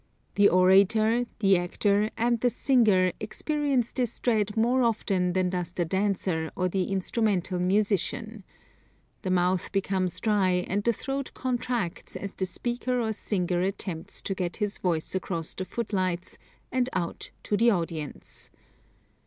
[0.33, 5.85] The orator, the actor and the singer experience this dread more often than does the
[5.85, 8.43] dancer or the instrumental musician.
[9.21, 14.33] The mouth becomes dry and the throat contracts as the speaker or singer attempts to
[14.33, 16.39] get his voice across the footlights
[16.71, 18.49] and out to the audience.